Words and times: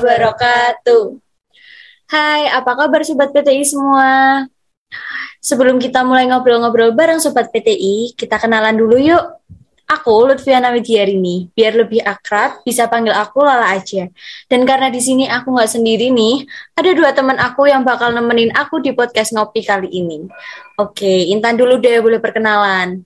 wabarakatuh. 0.00 1.20
Hai, 2.08 2.48
apa 2.48 2.72
kabar 2.72 3.04
Sobat 3.04 3.36
PTI 3.36 3.62
semua? 3.68 4.42
Sebelum 5.44 5.76
kita 5.76 6.00
mulai 6.02 6.24
ngobrol-ngobrol 6.24 6.96
bareng 6.96 7.20
Sobat 7.20 7.52
PTI, 7.52 8.16
kita 8.16 8.40
kenalan 8.40 8.80
dulu 8.80 8.96
yuk. 8.96 9.24
Aku 9.90 10.22
Lutfiana 10.22 10.70
Widiarini, 10.70 11.50
biar 11.50 11.74
lebih 11.74 11.98
akrab 12.06 12.62
bisa 12.62 12.86
panggil 12.86 13.10
aku 13.10 13.42
Lala 13.42 13.74
aja. 13.74 14.06
Dan 14.46 14.62
karena 14.62 14.86
di 14.86 15.02
sini 15.02 15.26
aku 15.26 15.50
nggak 15.50 15.66
sendiri 15.66 16.14
nih, 16.14 16.46
ada 16.78 16.90
dua 16.94 17.10
teman 17.10 17.34
aku 17.42 17.66
yang 17.66 17.82
bakal 17.82 18.14
nemenin 18.14 18.54
aku 18.54 18.78
di 18.78 18.94
podcast 18.94 19.34
ngopi 19.34 19.66
kali 19.66 19.90
ini. 19.90 20.30
Oke, 20.78 21.26
Intan 21.34 21.58
dulu 21.58 21.82
deh 21.82 21.98
boleh 21.98 22.22
perkenalan. 22.22 23.02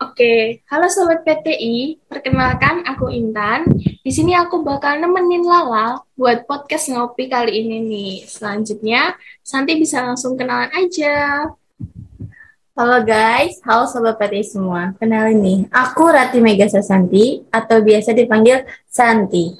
Oke, 0.00 0.64
halo 0.72 0.88
Sobat 0.88 1.28
PTI, 1.28 2.00
perkenalkan 2.08 2.88
aku 2.88 3.12
Intan. 3.12 3.68
Di 4.00 4.08
sini 4.08 4.32
aku 4.32 4.64
bakal 4.64 4.96
nemenin 4.96 5.44
Lala 5.44 6.00
buat 6.16 6.48
podcast 6.48 6.88
ngopi 6.88 7.28
kali 7.28 7.60
ini 7.60 7.84
nih. 7.84 8.12
Selanjutnya, 8.24 9.12
Santi 9.44 9.76
bisa 9.76 10.00
langsung 10.00 10.40
kenalan 10.40 10.72
aja. 10.72 11.44
Halo 12.72 13.04
guys, 13.04 13.60
halo 13.60 13.84
Sobat 13.84 14.16
PTI 14.16 14.40
semua. 14.40 14.96
Kenalin 14.96 15.36
nih, 15.36 15.58
aku 15.68 16.08
Rati 16.08 16.40
Mega 16.40 16.64
Sasanti 16.64 17.44
atau 17.52 17.84
biasa 17.84 18.16
dipanggil 18.16 18.64
Santi. 18.88 19.52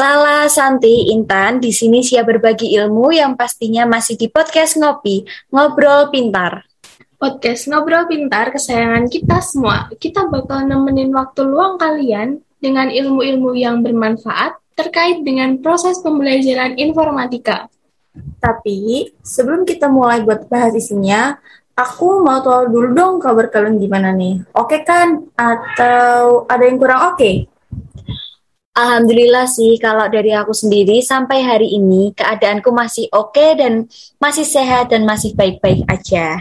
Lala, 0.00 0.48
Santi, 0.48 1.12
Intan, 1.12 1.60
di 1.60 1.68
sini 1.68 2.00
siap 2.00 2.32
berbagi 2.32 2.72
ilmu 2.80 3.12
yang 3.12 3.36
pastinya 3.36 3.84
masih 3.84 4.16
di 4.16 4.32
podcast 4.32 4.80
Ngopi, 4.80 5.28
Ngobrol 5.52 6.08
Pintar. 6.08 6.64
Podcast 7.18 7.66
Ngobrol 7.66 8.06
Pintar 8.06 8.54
kesayangan 8.54 9.10
kita 9.10 9.42
semua. 9.42 9.90
Kita 9.98 10.30
bakal 10.30 10.70
nemenin 10.70 11.10
waktu 11.10 11.42
luang 11.50 11.74
kalian 11.74 12.38
dengan 12.62 12.86
ilmu-ilmu 12.86 13.58
yang 13.58 13.82
bermanfaat 13.82 14.54
terkait 14.78 15.26
dengan 15.26 15.58
proses 15.58 15.98
pembelajaran 15.98 16.78
informatika. 16.78 17.66
Tapi 18.38 19.10
sebelum 19.18 19.66
kita 19.66 19.90
mulai 19.90 20.22
buat 20.22 20.46
bahas 20.46 20.78
isinya, 20.78 21.34
aku 21.74 22.22
mau 22.22 22.38
tahu 22.38 22.70
dulu 22.70 22.88
dong 22.94 23.14
kabar 23.18 23.50
kalian 23.50 23.82
gimana 23.82 24.14
nih. 24.14 24.38
Oke 24.54 24.86
kan? 24.86 25.26
Atau 25.34 26.46
ada 26.46 26.62
yang 26.62 26.78
kurang 26.78 27.18
oke? 27.18 27.50
Alhamdulillah 28.78 29.50
sih 29.50 29.74
kalau 29.82 30.06
dari 30.06 30.30
aku 30.38 30.54
sendiri 30.54 31.02
sampai 31.02 31.42
hari 31.42 31.82
ini 31.82 32.14
keadaanku 32.14 32.70
masih 32.70 33.10
oke 33.10 33.58
dan 33.58 33.90
masih 34.22 34.46
sehat 34.46 34.94
dan 34.94 35.02
masih 35.02 35.34
baik-baik 35.34 35.82
aja. 35.90 36.38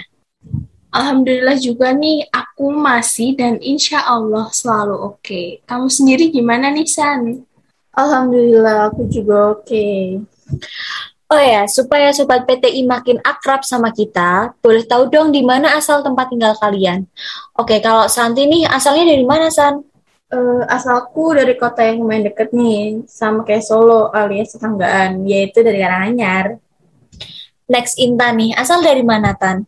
Alhamdulillah 0.97 1.61
juga 1.61 1.93
nih, 1.93 2.25
aku 2.33 2.73
masih 2.73 3.37
dan 3.37 3.61
insya 3.61 4.01
Allah 4.01 4.49
selalu 4.49 4.97
oke. 5.13 5.61
Kamu 5.69 5.93
sendiri 5.93 6.33
gimana 6.33 6.73
nih, 6.73 6.89
San? 6.89 7.45
Alhamdulillah, 7.93 8.89
aku 8.89 9.05
juga 9.05 9.53
oke. 9.53 9.89
Oh 11.27 11.37
ya, 11.37 11.69
supaya 11.69 12.09
sobat 12.15 12.49
PTI 12.49 12.81
makin 12.87 13.21
akrab 13.21 13.61
sama 13.61 13.93
kita, 13.93 14.57
boleh 14.57 14.89
tahu 14.89 15.11
dong 15.13 15.29
di 15.29 15.45
mana 15.45 15.77
asal 15.77 16.01
tempat 16.01 16.33
tinggal 16.33 16.57
kalian? 16.57 17.05
Oke, 17.53 17.77
kalau 17.77 18.09
Santi 18.09 18.49
nih 18.49 18.65
asalnya 18.65 19.13
dari 19.13 19.27
mana, 19.27 19.53
San? 19.53 19.85
Uh, 20.33 20.65
asalku 20.65 21.35
dari 21.37 21.53
kota 21.59 21.85
yang 21.85 22.01
lumayan 22.01 22.33
deket 22.33 22.49
nih, 22.57 23.05
sama 23.05 23.45
kayak 23.45 23.61
Solo 23.61 24.09
alias 24.17 24.57
tetanggaan, 24.57 25.29
yaitu 25.29 25.61
dari 25.61 25.77
Karanganyar. 25.77 26.57
Next 27.69 28.01
Intan 28.01 28.39
nih, 28.41 28.57
asal 28.57 28.81
dari 28.81 29.05
mana, 29.05 29.37
Tan? 29.37 29.67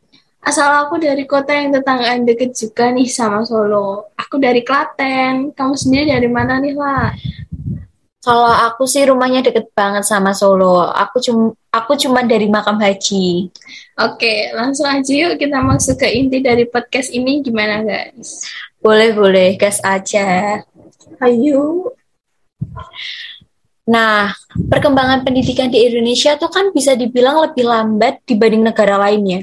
Asal 0.50 0.82
aku 0.82 0.98
dari 0.98 1.30
kota 1.30 1.54
yang 1.54 1.70
tetanggaan 1.70 2.26
deket 2.26 2.58
juga 2.58 2.90
nih 2.90 3.06
sama 3.06 3.46
Solo. 3.46 4.10
Aku 4.18 4.42
dari 4.42 4.66
Klaten. 4.66 5.54
Kamu 5.54 5.78
sendiri 5.78 6.10
dari 6.10 6.26
mana 6.26 6.58
nih, 6.58 6.74
lah? 6.74 7.14
Kalau 8.18 8.50
aku 8.50 8.90
sih 8.90 9.06
rumahnya 9.06 9.46
deket 9.46 9.70
banget 9.78 10.10
sama 10.10 10.34
Solo. 10.34 10.90
Aku 10.90 11.22
cuma 11.22 11.54
aku 11.70 11.94
cuma 12.02 12.26
dari 12.26 12.50
makam 12.50 12.82
haji. 12.82 13.54
Oke, 14.02 14.50
langsung 14.58 14.90
aja 14.90 15.14
yuk 15.14 15.38
kita 15.38 15.62
masuk 15.62 16.02
ke 16.02 16.10
inti 16.18 16.42
dari 16.42 16.66
podcast 16.66 17.14
ini 17.14 17.46
gimana 17.46 17.86
guys? 17.86 18.42
Boleh 18.82 19.14
boleh, 19.14 19.54
gas 19.54 19.78
aja. 19.86 20.66
Ayo. 21.22 21.94
Nah, 23.90 24.30
perkembangan 24.70 25.26
pendidikan 25.26 25.74
di 25.74 25.82
Indonesia 25.82 26.38
tuh 26.38 26.54
kan 26.54 26.70
bisa 26.70 26.94
dibilang 26.94 27.42
lebih 27.42 27.66
lambat 27.66 28.22
dibanding 28.22 28.62
negara 28.62 29.02
lainnya. 29.02 29.42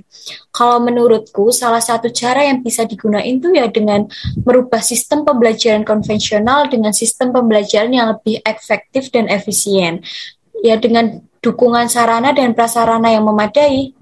Kalau 0.55 0.79
menurutku, 0.79 1.51
salah 1.51 1.83
satu 1.83 2.15
cara 2.15 2.47
yang 2.47 2.63
bisa 2.63 2.87
digunakan 2.87 3.27
tuh 3.43 3.51
ya 3.51 3.67
dengan 3.67 4.07
merubah 4.47 4.79
sistem 4.79 5.27
pembelajaran 5.27 5.83
konvensional 5.83 6.71
dengan 6.71 6.95
sistem 6.95 7.35
pembelajaran 7.35 7.91
yang 7.91 8.07
lebih 8.15 8.39
efektif 8.47 9.11
dan 9.11 9.27
efisien. 9.27 10.07
Ya 10.63 10.79
dengan 10.79 11.27
dukungan 11.43 11.91
sarana 11.91 12.31
dan 12.31 12.55
prasarana 12.55 13.11
yang 13.11 13.27
memadai. 13.27 13.99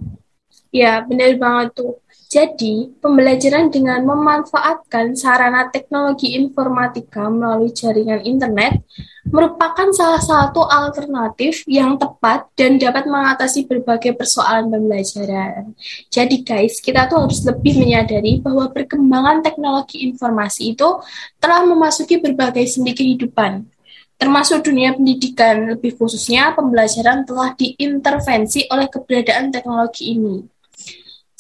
Ya, 0.69 1.01
benar 1.09 1.41
banget 1.41 1.69
tuh. 1.73 2.04
Jadi, 2.35 2.91
pembelajaran 2.99 3.71
dengan 3.71 4.03
memanfaatkan 4.03 5.15
sarana 5.15 5.71
teknologi 5.71 6.35
informatika 6.35 7.31
melalui 7.31 7.71
jaringan 7.71 8.27
internet 8.27 8.83
merupakan 9.31 9.87
salah 9.95 10.19
satu 10.19 10.67
alternatif 10.67 11.63
yang 11.71 11.95
tepat 11.95 12.51
dan 12.59 12.83
dapat 12.83 13.07
mengatasi 13.07 13.71
berbagai 13.71 14.19
persoalan 14.19 14.67
pembelajaran. 14.67 15.79
Jadi 16.11 16.43
guys, 16.43 16.83
kita 16.83 17.07
tuh 17.07 17.23
harus 17.23 17.39
lebih 17.47 17.79
menyadari 17.79 18.43
bahwa 18.43 18.67
perkembangan 18.75 19.47
teknologi 19.47 20.03
informasi 20.03 20.75
itu 20.75 20.91
telah 21.39 21.63
memasuki 21.63 22.19
berbagai 22.19 22.67
sendi 22.67 22.99
kehidupan, 22.99 23.63
termasuk 24.19 24.67
dunia 24.67 24.91
pendidikan, 24.91 25.71
lebih 25.71 25.95
khususnya 25.95 26.51
pembelajaran 26.59 27.23
telah 27.23 27.55
diintervensi 27.55 28.67
oleh 28.75 28.91
keberadaan 28.91 29.55
teknologi 29.55 30.19
ini. 30.19 30.54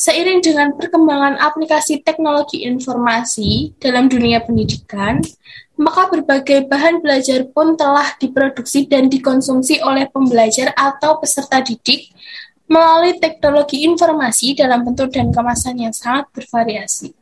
Seiring 0.04 0.44
dengan 0.44 0.76
perkembangan 0.76 1.40
aplikasi 1.40 2.04
teknologi 2.04 2.60
informasi 2.68 3.72
dalam 3.80 4.04
dunia 4.04 4.44
pendidikan, 4.44 5.24
maka 5.80 6.12
berbagai 6.12 6.68
bahan 6.68 7.00
belajar 7.00 7.48
pun 7.48 7.72
telah 7.72 8.12
diproduksi 8.20 8.84
dan 8.84 9.08
dikonsumsi 9.08 9.80
oleh 9.80 10.04
pembelajar 10.12 10.76
atau 10.76 11.16
peserta 11.16 11.64
didik 11.64 12.12
melalui 12.68 13.16
teknologi 13.16 13.88
informasi 13.88 14.52
dalam 14.52 14.84
bentuk 14.84 15.08
dan 15.08 15.32
kemasan 15.32 15.80
yang 15.80 15.96
sangat 15.96 16.28
bervariasi. 16.36 17.16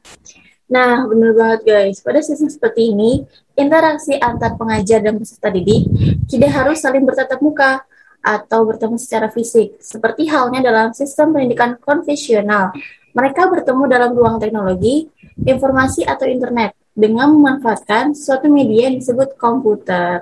Nah, 0.66 1.06
benar 1.06 1.38
banget 1.38 1.60
guys. 1.62 2.02
Pada 2.02 2.18
sistem 2.18 2.50
seperti 2.50 2.90
ini, 2.90 3.22
interaksi 3.54 4.18
antar 4.18 4.58
pengajar 4.58 5.06
dan 5.06 5.22
peserta 5.22 5.54
didik 5.54 5.86
tidak 6.26 6.50
harus 6.50 6.82
saling 6.82 7.06
bertatap 7.06 7.38
muka, 7.38 7.86
atau 8.22 8.62
bertemu 8.62 8.96
secara 8.96 9.28
fisik, 9.28 9.82
seperti 9.82 10.30
halnya 10.30 10.62
dalam 10.62 10.94
sistem 10.94 11.34
pendidikan 11.34 11.74
konvensional. 11.82 12.70
Mereka 13.12 13.50
bertemu 13.50 13.82
dalam 13.90 14.10
ruang 14.16 14.40
teknologi, 14.40 15.10
informasi, 15.44 16.06
atau 16.06 16.24
internet 16.24 16.72
dengan 16.92 17.32
memanfaatkan 17.32 18.12
suatu 18.12 18.52
media 18.52 18.92
yang 18.92 19.00
disebut 19.00 19.40
komputer. 19.40 20.20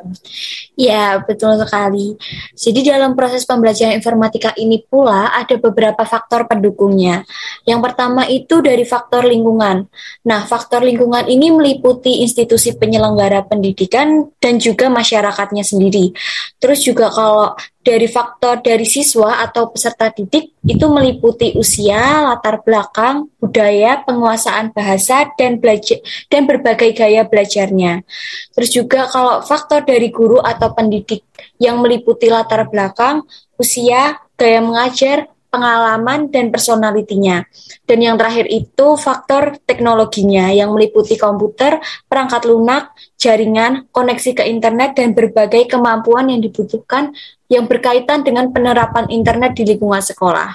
Ya, 0.78 1.18
betul 1.18 1.58
sekali. 1.58 2.14
Jadi 2.54 2.80
dalam 2.86 3.18
proses 3.18 3.42
pembelajaran 3.42 3.98
informatika 3.98 4.54
ini 4.54 4.78
pula 4.86 5.34
ada 5.34 5.58
beberapa 5.58 6.06
faktor 6.06 6.46
pendukungnya. 6.46 7.26
Yang 7.66 7.80
pertama 7.90 8.22
itu 8.30 8.62
dari 8.62 8.86
faktor 8.86 9.26
lingkungan. 9.26 9.90
Nah, 10.24 10.40
faktor 10.46 10.86
lingkungan 10.86 11.26
ini 11.26 11.50
meliputi 11.50 12.22
institusi 12.22 12.72
penyelenggara 12.78 13.44
pendidikan 13.50 14.30
dan 14.38 14.62
juga 14.62 14.86
masyarakatnya 14.88 15.66
sendiri. 15.66 16.14
Terus 16.62 16.86
juga 16.86 17.10
kalau 17.10 17.58
dari 17.80 18.04
faktor 18.04 18.60
dari 18.60 18.84
siswa 18.84 19.40
atau 19.40 19.72
peserta 19.72 20.12
didik 20.12 20.52
itu 20.60 20.86
meliputi 20.92 21.56
usia, 21.56 22.28
latar 22.28 22.60
belakang, 22.60 23.32
budaya, 23.40 24.04
penguasaan 24.04 24.76
bahasa 24.76 25.32
dan 25.40 25.56
belajar 25.56 25.96
dan 26.28 26.44
berbagai 26.44 26.92
gaya 26.92 27.24
belajarnya. 27.24 28.04
Terus 28.52 28.70
juga 28.70 29.08
kalau 29.08 29.40
faktor 29.40 29.88
dari 29.88 30.12
guru 30.12 30.44
atau 30.44 30.76
pendidik 30.76 31.24
yang 31.56 31.80
meliputi 31.80 32.28
latar 32.28 32.68
belakang, 32.68 33.24
usia, 33.56 34.20
gaya 34.36 34.60
mengajar, 34.60 35.24
pengalaman, 35.50 36.30
dan 36.30 36.48
personalitinya. 36.54 37.44
Dan 37.84 37.98
yang 38.00 38.16
terakhir 38.16 38.46
itu 38.46 38.94
faktor 38.94 39.58
teknologinya 39.66 40.48
yang 40.54 40.70
meliputi 40.70 41.18
komputer, 41.18 41.82
perangkat 42.06 42.46
lunak, 42.46 42.94
jaringan, 43.18 43.90
koneksi 43.90 44.30
ke 44.38 44.44
internet, 44.46 44.96
dan 44.96 45.12
berbagai 45.12 45.66
kemampuan 45.66 46.30
yang 46.30 46.40
dibutuhkan 46.40 47.12
yang 47.50 47.66
berkaitan 47.66 48.22
dengan 48.22 48.54
penerapan 48.54 49.10
internet 49.10 49.58
di 49.58 49.66
lingkungan 49.74 50.00
sekolah. 50.00 50.54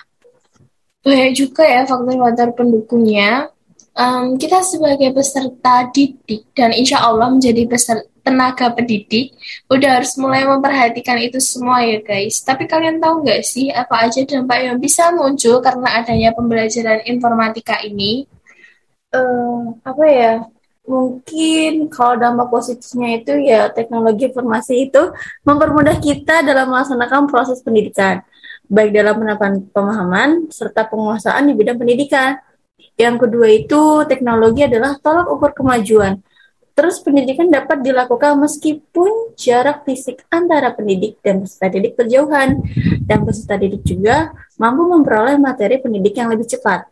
Banyak 1.05 1.31
juga 1.37 1.61
ya 1.67 1.85
faktor-faktor 1.85 2.57
pendukungnya. 2.57 3.53
Um, 3.95 4.35
kita 4.35 4.59
sebagai 4.59 5.15
peserta 5.15 5.87
didik 5.87 6.51
dan 6.51 6.75
insya 6.75 6.99
Allah 6.99 7.31
menjadi 7.31 7.63
peserta 7.63 8.11
tenaga 8.25 8.73
pendidik 8.73 9.37
udah 9.69 10.01
harus 10.01 10.17
mulai 10.17 10.41
memperhatikan 10.49 11.21
itu 11.21 11.37
semua 11.37 11.85
ya 11.85 12.01
guys. 12.01 12.41
Tapi 12.41 12.65
kalian 12.65 12.97
tahu 12.97 13.21
nggak 13.21 13.45
sih 13.45 13.69
apa 13.69 14.09
aja 14.09 14.25
dampak 14.25 14.65
yang 14.65 14.77
bisa 14.81 15.13
muncul 15.13 15.61
karena 15.61 16.01
adanya 16.01 16.33
pembelajaran 16.33 17.05
informatika 17.05 17.79
ini? 17.85 18.25
Uh, 19.13 19.77
apa 19.85 20.03
ya? 20.09 20.33
Mungkin 20.85 21.89
kalau 21.89 22.17
dampak 22.17 22.49
positifnya 22.49 23.21
itu 23.21 23.33
ya 23.41 23.73
teknologi 23.73 24.29
informasi 24.29 24.89
itu 24.89 25.01
mempermudah 25.45 25.97
kita 25.97 26.45
dalam 26.45 26.69
melaksanakan 26.69 27.25
proses 27.25 27.57
pendidikan, 27.65 28.21
baik 28.69 28.93
dalam 28.93 29.17
penerapan 29.17 29.65
pemahaman 29.73 30.29
serta 30.53 30.85
penguasaan 30.85 31.49
di 31.49 31.53
bidang 31.57 31.77
pendidikan. 31.77 32.37
Yang 32.95 33.15
kedua 33.27 33.47
itu 33.51 33.81
teknologi 34.07 34.63
adalah 34.63 34.95
tolak 34.99 35.27
ukur 35.31 35.51
kemajuan. 35.51 36.23
Terus 36.75 36.99
pendidikan 36.99 37.47
dapat 37.47 37.79
dilakukan 37.83 38.35
meskipun 38.35 39.35
jarak 39.39 39.87
fisik 39.87 40.27
antara 40.27 40.75
pendidik 40.75 41.23
dan 41.23 41.39
peserta 41.39 41.71
didik 41.71 41.95
berjauhan. 41.95 42.59
Dan 43.07 43.23
peserta 43.23 43.55
didik 43.55 43.83
juga 43.87 44.35
mampu 44.59 44.83
memperoleh 44.83 45.39
materi 45.39 45.79
pendidik 45.79 46.19
yang 46.19 46.31
lebih 46.31 46.47
cepat. 46.51 46.87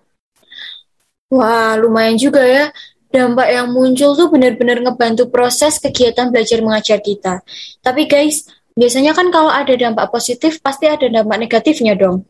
Wah, 1.28 1.76
lumayan 1.76 2.16
juga 2.16 2.46
ya 2.48 2.72
dampak 3.14 3.48
yang 3.54 3.70
muncul 3.70 4.18
tuh 4.18 4.28
benar-benar 4.34 4.82
ngebantu 4.82 5.30
proses 5.30 5.78
kegiatan 5.78 6.34
belajar 6.34 6.60
mengajar 6.66 6.98
kita. 6.98 7.46
Tapi 7.86 8.10
guys, 8.10 8.50
biasanya 8.74 9.14
kan 9.14 9.30
kalau 9.30 9.54
ada 9.54 9.78
dampak 9.78 10.10
positif 10.10 10.58
pasti 10.58 10.90
ada 10.90 11.06
dampak 11.06 11.38
negatifnya 11.38 11.94
dong. 11.94 12.26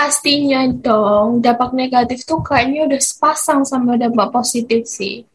Pastinya 0.00 0.64
dong, 0.64 1.44
dampak 1.44 1.76
negatif 1.76 2.24
tuh 2.24 2.40
kayaknya 2.40 2.88
udah 2.88 3.00
sepasang 3.04 3.68
sama 3.68 4.00
dampak 4.00 4.32
positif 4.32 4.88
sih. 4.88 5.28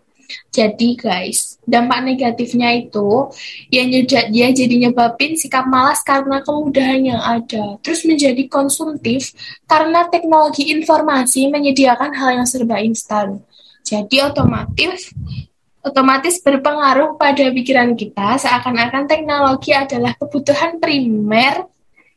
Jadi 0.49 0.97
guys, 0.97 1.61
dampak 1.69 2.01
negatifnya 2.01 2.73
itu 2.73 3.29
yang 3.69 3.93
dia 4.09 4.49
jadi 4.49 4.89
nyebabin 4.89 5.37
sikap 5.37 5.69
malas 5.69 6.01
karena 6.01 6.41
kemudahan 6.41 6.97
yang 6.97 7.21
ada. 7.21 7.77
Terus 7.85 8.09
menjadi 8.09 8.41
konsumtif 8.49 9.37
karena 9.69 10.09
teknologi 10.09 10.73
informasi 10.73 11.45
menyediakan 11.53 12.17
hal 12.17 12.41
yang 12.41 12.49
serba 12.49 12.81
instan. 12.81 13.45
Jadi 13.85 14.17
otomatis 14.25 15.13
otomatis 15.85 16.41
berpengaruh 16.41 17.21
pada 17.21 17.53
pikiran 17.53 17.93
kita 17.93 18.41
seakan-akan 18.41 19.05
teknologi 19.05 19.77
adalah 19.77 20.17
kebutuhan 20.17 20.81
primer 20.81 21.69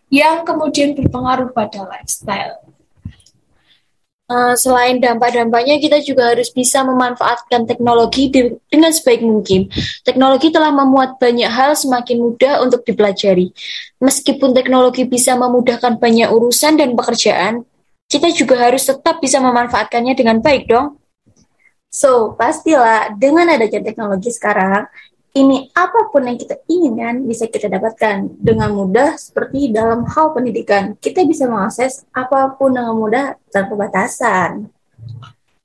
yang 0.08 0.44
kemudian 0.44 0.96
berpengaruh 0.96 1.52
pada 1.52 1.84
lifestyle. 1.84 2.60
Uh, 4.28 4.52
selain 4.60 5.00
dampak-dampaknya, 5.00 5.81
kita 5.81 6.05
juga 6.05 6.37
harus 6.37 6.52
bisa 6.52 6.84
memanfaatkan 6.84 7.64
teknologi 7.64 8.28
dengan 8.69 8.93
sebaik 8.93 9.25
mungkin. 9.25 9.72
Teknologi 10.05 10.52
telah 10.52 10.69
memuat 10.69 11.16
banyak 11.16 11.49
hal 11.49 11.72
semakin 11.72 12.20
mudah 12.20 12.60
untuk 12.60 12.84
dipelajari. 12.84 13.56
Meskipun 14.05 14.52
teknologi 14.52 15.08
bisa 15.08 15.32
memudahkan 15.32 15.96
banyak 15.96 16.28
urusan 16.28 16.76
dan 16.76 16.93
pekerjaan, 16.93 17.64
kita 18.05 18.28
juga 18.37 18.69
harus 18.69 18.84
tetap 18.84 19.16
bisa 19.16 19.40
memanfaatkannya 19.40 20.12
dengan 20.12 20.44
baik 20.44 20.69
dong. 20.69 21.00
So, 21.88 22.37
pastilah 22.37 23.16
dengan 23.16 23.49
adanya 23.49 23.81
teknologi 23.81 24.28
sekarang, 24.28 24.93
ini 25.38 25.70
apa 25.70 26.11
pun 26.11 26.26
yang 26.26 26.35
kita 26.35 26.58
inginkan 26.67 27.23
bisa 27.23 27.46
kita 27.46 27.70
dapatkan 27.70 28.35
dengan 28.43 28.75
mudah 28.75 29.14
seperti 29.14 29.70
dalam 29.70 30.02
hal 30.11 30.35
pendidikan. 30.35 30.99
Kita 30.99 31.23
bisa 31.23 31.46
mengakses 31.46 32.02
apa 32.11 32.58
pun 32.58 32.75
dengan 32.75 32.99
mudah 32.99 33.38
tanpa 33.55 33.79
batasan. 33.79 34.67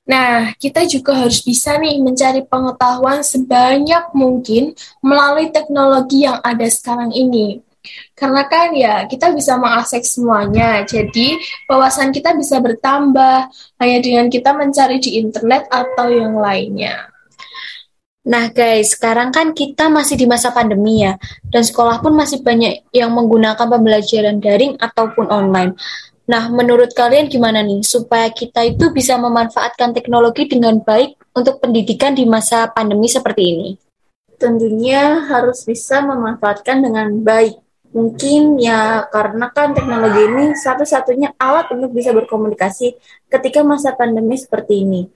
Nah, 0.04 0.52
kita 0.60 0.84
juga 0.84 1.16
harus 1.16 1.40
bisa 1.40 1.80
nih 1.80 1.96
mencari 1.96 2.44
pengetahuan 2.44 3.24
sebanyak 3.24 4.12
mungkin 4.12 4.76
melalui 5.00 5.48
teknologi 5.48 6.28
yang 6.28 6.38
ada 6.44 6.68
sekarang 6.68 7.08
ini. 7.10 7.64
Karena 8.16 8.44
kan 8.48 8.72
ya 8.72 9.04
kita 9.08 9.32
bisa 9.32 9.60
mengakses 9.60 10.16
semuanya, 10.16 10.84
jadi 10.88 11.36
wawasan 11.68 12.12
kita 12.12 12.32
bisa 12.36 12.56
bertambah 12.60 13.48
hanya 13.80 13.98
dengan 14.00 14.26
kita 14.32 14.56
mencari 14.56 15.00
di 15.00 15.20
internet 15.20 15.68
atau 15.68 16.08
yang 16.08 16.36
lainnya. 16.36 17.13
Nah 18.24 18.48
guys, 18.48 18.96
sekarang 18.96 19.28
kan 19.28 19.52
kita 19.52 19.92
masih 19.92 20.16
di 20.16 20.24
masa 20.24 20.48
pandemi 20.48 21.04
ya, 21.04 21.20
dan 21.52 21.60
sekolah 21.60 22.00
pun 22.00 22.16
masih 22.16 22.40
banyak 22.40 22.88
yang 22.96 23.12
menggunakan 23.12 23.68
pembelajaran 23.68 24.40
daring 24.40 24.80
ataupun 24.80 25.28
online. 25.28 25.76
Nah, 26.24 26.48
menurut 26.48 26.96
kalian 26.96 27.28
gimana 27.28 27.60
nih 27.60 27.84
supaya 27.84 28.32
kita 28.32 28.64
itu 28.64 28.88
bisa 28.96 29.20
memanfaatkan 29.20 29.92
teknologi 29.92 30.48
dengan 30.48 30.80
baik 30.80 31.20
untuk 31.36 31.60
pendidikan 31.60 32.16
di 32.16 32.24
masa 32.24 32.64
pandemi 32.72 33.12
seperti 33.12 33.42
ini? 33.44 33.68
Tentunya 34.40 35.20
harus 35.28 35.68
bisa 35.68 36.00
memanfaatkan 36.00 36.80
dengan 36.80 37.12
baik 37.20 37.60
mungkin 37.94 38.58
ya 38.58 39.06
karena 39.06 39.52
kan 39.54 39.70
teknologi 39.70 40.26
ini 40.26 40.44
satu-satunya 40.58 41.38
alat 41.38 41.70
untuk 41.70 41.94
bisa 41.94 42.10
berkomunikasi 42.10 42.98
ketika 43.30 43.60
masa 43.62 43.92
pandemi 43.92 44.40
seperti 44.40 44.82
ini. 44.82 45.06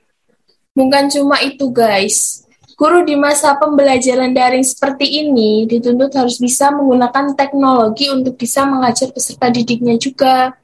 Bukan 0.77 1.11
cuma 1.11 1.43
itu 1.43 1.73
guys, 1.73 2.47
guru 2.79 3.03
di 3.03 3.19
masa 3.19 3.59
pembelajaran 3.59 4.31
daring 4.31 4.63
seperti 4.63 5.27
ini 5.27 5.67
dituntut 5.67 6.15
harus 6.15 6.39
bisa 6.39 6.71
menggunakan 6.71 7.35
teknologi 7.35 8.07
untuk 8.07 8.39
bisa 8.39 8.63
mengajar 8.63 9.11
peserta 9.11 9.51
didiknya 9.51 9.99
juga. 9.99 10.55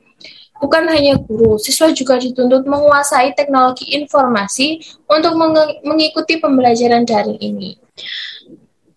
Bukan 0.62 0.86
hanya 0.86 1.18
guru, 1.18 1.58
siswa 1.58 1.90
juga 1.90 2.16
dituntut 2.16 2.64
menguasai 2.64 3.34
teknologi 3.34 3.90
informasi 3.98 4.78
untuk 5.10 5.34
mengikuti 5.82 6.38
pembelajaran 6.38 7.02
daring 7.02 7.42
ini. 7.42 7.74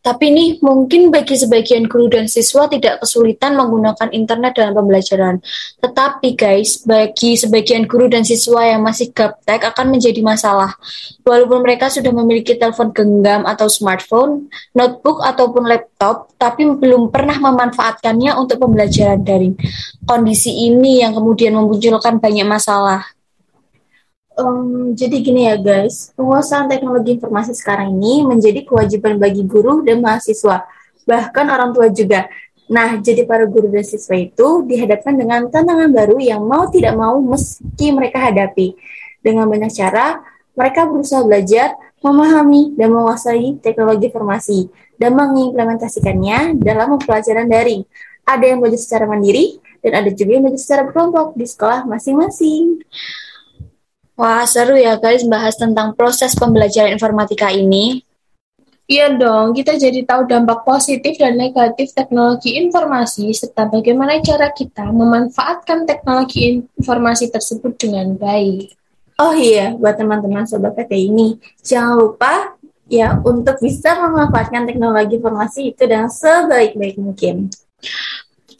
Tapi 0.07 0.31
nih, 0.31 0.63
mungkin 0.63 1.11
bagi 1.11 1.35
sebagian 1.35 1.83
guru 1.91 2.07
dan 2.07 2.31
siswa 2.31 2.63
tidak 2.71 3.03
kesulitan 3.03 3.59
menggunakan 3.59 4.07
internet 4.15 4.55
dalam 4.55 4.71
pembelajaran. 4.71 5.43
Tetapi 5.83 6.31
guys, 6.31 6.79
bagi 6.87 7.35
sebagian 7.35 7.83
guru 7.83 8.07
dan 8.07 8.23
siswa 8.23 8.63
yang 8.63 8.87
masih 8.87 9.11
gaptek 9.11 9.67
akan 9.67 9.91
menjadi 9.91 10.23
masalah. 10.23 10.79
Walaupun 11.27 11.59
mereka 11.59 11.91
sudah 11.91 12.15
memiliki 12.15 12.55
telepon 12.55 12.95
genggam 12.95 13.43
atau 13.43 13.67
smartphone, 13.67 14.47
notebook 14.71 15.19
ataupun 15.19 15.67
laptop, 15.67 16.31
tapi 16.39 16.63
belum 16.63 17.11
pernah 17.11 17.35
memanfaatkannya 17.43 18.31
untuk 18.39 18.63
pembelajaran 18.63 19.27
daring. 19.27 19.59
Kondisi 20.07 20.71
ini 20.71 21.03
yang 21.03 21.19
kemudian 21.19 21.51
memunculkan 21.51 22.23
banyak 22.23 22.47
masalah. 22.47 23.16
Um, 24.37 24.93
jadi 24.93 25.17
gini 25.25 25.49
ya 25.49 25.57
guys, 25.57 26.13
penguasaan 26.13 26.69
teknologi 26.69 27.17
informasi 27.17 27.57
sekarang 27.57 27.97
ini 27.97 28.21
menjadi 28.21 28.61
kewajiban 28.69 29.17
bagi 29.17 29.41
guru 29.41 29.81
dan 29.81 29.97
mahasiswa, 29.97 30.61
bahkan 31.09 31.49
orang 31.49 31.73
tua 31.73 31.89
juga. 31.89 32.29
Nah, 32.69 33.01
jadi 33.01 33.25
para 33.25 33.49
guru 33.49 33.73
dan 33.73 33.81
siswa 33.81 34.13
itu 34.13 34.61
dihadapkan 34.69 35.17
dengan 35.17 35.49
tantangan 35.49 35.89
baru 35.89 36.21
yang 36.21 36.45
mau 36.45 36.69
tidak 36.69 36.93
mau 36.93 37.17
meski 37.17 37.89
mereka 37.89 38.29
hadapi. 38.29 38.77
Dengan 39.25 39.49
banyak 39.49 39.73
cara, 39.73 40.21
mereka 40.53 40.85
berusaha 40.85 41.25
belajar, 41.25 41.73
memahami, 42.05 42.77
dan 42.77 42.93
menguasai 42.93 43.57
teknologi 43.57 44.13
informasi, 44.13 44.69
dan 45.01 45.17
mengimplementasikannya 45.17 46.61
dalam 46.61 46.99
pembelajaran 47.01 47.49
daring. 47.49 47.81
Ada 48.27 48.53
yang 48.53 48.61
belajar 48.61 48.79
secara 48.83 49.09
mandiri, 49.09 49.57
dan 49.81 50.03
ada 50.03 50.09
juga 50.13 50.37
yang 50.37 50.43
belajar 50.45 50.61
secara 50.61 50.81
berkelompok 50.85 51.33
di 51.33 51.45
sekolah 51.49 51.89
masing-masing. 51.89 52.83
Wah, 54.17 54.49
seru 54.49 54.73
ya 54.73 54.97
guys 54.97 55.21
bahas 55.29 55.53
tentang 55.61 55.93
proses 55.93 56.33
pembelajaran 56.33 56.89
informatika 56.89 57.53
ini. 57.53 58.01
Iya 58.89 59.13
dong, 59.13 59.53
kita 59.53 59.77
jadi 59.77 60.01
tahu 60.07 60.25
dampak 60.25 60.65
positif 60.65 61.21
dan 61.21 61.37
negatif 61.37 61.93
teknologi 61.93 62.57
informasi 62.57 63.29
serta 63.29 63.69
bagaimana 63.69 64.17
cara 64.25 64.49
kita 64.49 64.89
memanfaatkan 64.89 65.85
teknologi 65.85 66.65
informasi 66.81 67.29
tersebut 67.29 67.77
dengan 67.77 68.17
baik. 68.17 68.73
Oh 69.21 69.37
iya, 69.37 69.77
buat 69.77 70.01
teman-teman 70.01 70.49
sobat 70.49 70.73
PT 70.73 71.13
ini, 71.13 71.37
jangan 71.61 72.01
lupa 72.01 72.57
ya 72.89 73.21
untuk 73.21 73.61
bisa 73.61 74.01
memanfaatkan 74.01 74.65
teknologi 74.65 75.19
informasi 75.21 75.77
itu 75.77 75.83
dengan 75.85 76.09
sebaik-baik 76.09 76.97
mungkin. 76.97 77.53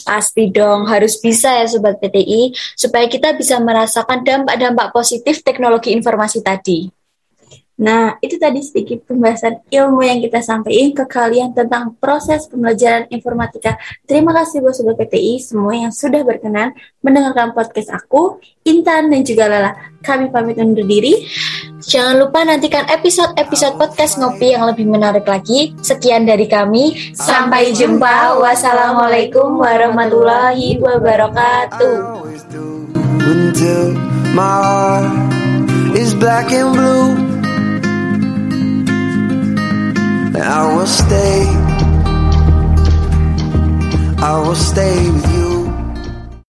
Pasti 0.08 0.48
dong, 0.48 0.88
harus 0.88 1.20
bisa 1.20 1.52
ya 1.52 1.68
Sobat 1.68 2.00
PTI, 2.00 2.56
supaya 2.80 3.12
kita 3.12 3.36
bisa 3.36 3.60
merasakan 3.60 4.24
dampak-dampak 4.24 4.96
positif 4.96 5.44
teknologi 5.44 5.92
informasi 5.92 6.40
tadi. 6.40 6.97
Nah, 7.78 8.18
itu 8.26 8.42
tadi 8.42 8.58
sedikit 8.66 9.06
pembahasan 9.06 9.62
ilmu 9.70 10.02
yang 10.02 10.18
kita 10.18 10.42
sampaikan 10.42 10.98
ke 10.98 11.06
kalian 11.06 11.54
tentang 11.54 11.94
proses 12.02 12.50
pembelajaran 12.50 13.06
informatika. 13.14 13.78
Terima 14.10 14.34
kasih 14.34 14.66
buat 14.66 14.74
Sobat 14.74 14.98
PTI 14.98 15.38
semua 15.38 15.78
yang 15.78 15.94
sudah 15.94 16.26
berkenan 16.26 16.74
mendengarkan 17.06 17.54
podcast 17.54 17.94
aku, 17.94 18.42
Intan 18.66 19.14
dan 19.14 19.22
juga 19.22 19.46
Lala. 19.46 19.78
Kami 20.02 20.34
pamit 20.34 20.58
undur 20.58 20.90
diri. 20.90 21.22
Jangan 21.86 22.18
lupa 22.18 22.42
nantikan 22.42 22.90
episode-episode 22.90 23.78
podcast 23.78 24.18
ngopi 24.18 24.58
yang 24.58 24.66
lebih 24.66 24.90
menarik 24.90 25.30
lagi. 25.30 25.78
Sekian 25.86 26.26
dari 26.26 26.50
kami. 26.50 27.14
Sampai 27.14 27.78
jumpa. 27.78 28.42
Wassalamualaikum 28.42 29.62
warahmatullahi 29.62 30.82
wabarakatuh. 30.82 32.26
I 40.42 40.76
will 40.76 40.88
stay. 40.88 41.46
I 44.20 44.40
will 44.40 44.56
stay 44.56 45.10
with 45.12 45.34
you 45.34 45.47